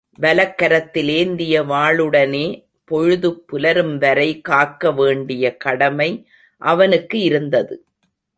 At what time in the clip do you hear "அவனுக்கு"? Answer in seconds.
6.61-7.19